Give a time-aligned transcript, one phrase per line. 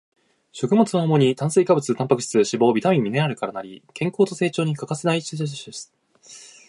[0.51, 5.93] 食物は主に炭水化物、タンパク質、脂肪、ビタミン、ミネラルから成り、健康と成長に欠かせない要素です